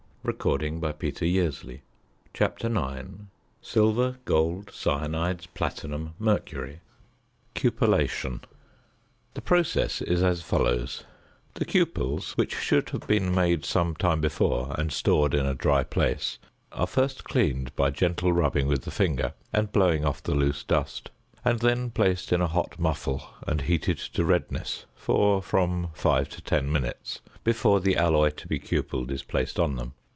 [0.23, 1.81] These facts serve to explain
[2.31, 3.27] some apparently
[3.73, 4.05] irregular
[4.69, 6.79] results got in practice.
[7.55, 8.41] CUPELLATION.
[9.33, 11.05] The process is as follows:
[11.55, 15.83] The cupels, which should have been made some time before and stored in a dry
[15.83, 16.37] place,
[16.71, 21.09] are first cleaned by gentle rubbing with the finger and blowing off the loose dust;
[21.43, 26.41] and then placed in a hot muffle and heated to redness for from 5 to
[26.43, 29.93] 10 minutes before the alloy to be cupelled is placed on them.